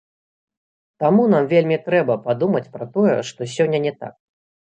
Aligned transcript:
Таму 1.03 1.25
нам 1.33 1.43
вельмі 1.51 1.77
трэба 1.89 2.15
падумаць 2.25 2.63
пра 2.77 2.85
тое, 2.95 3.15
што 3.31 3.49
сёння 3.55 3.85
не 3.87 3.93
так. 4.01 4.15